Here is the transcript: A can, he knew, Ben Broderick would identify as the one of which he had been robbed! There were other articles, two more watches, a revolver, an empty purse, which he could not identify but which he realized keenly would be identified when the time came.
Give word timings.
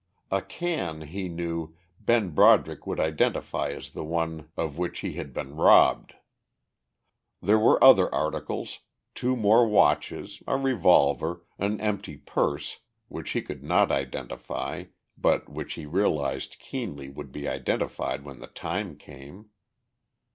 A 0.31 0.41
can, 0.41 1.01
he 1.01 1.29
knew, 1.29 1.75
Ben 1.99 2.31
Broderick 2.31 2.87
would 2.87 2.99
identify 2.99 3.69
as 3.69 3.91
the 3.91 4.03
one 4.03 4.49
of 4.57 4.75
which 4.79 5.01
he 5.01 5.13
had 5.13 5.31
been 5.31 5.55
robbed! 5.55 6.15
There 7.39 7.59
were 7.59 7.83
other 7.83 8.11
articles, 8.11 8.79
two 9.13 9.35
more 9.35 9.67
watches, 9.67 10.41
a 10.47 10.57
revolver, 10.57 11.45
an 11.59 11.79
empty 11.79 12.17
purse, 12.17 12.79
which 13.09 13.29
he 13.33 13.43
could 13.43 13.63
not 13.63 13.91
identify 13.91 14.85
but 15.19 15.47
which 15.47 15.73
he 15.73 15.85
realized 15.85 16.57
keenly 16.57 17.07
would 17.07 17.31
be 17.31 17.47
identified 17.47 18.25
when 18.25 18.39
the 18.39 18.47
time 18.47 18.97
came. 18.97 19.49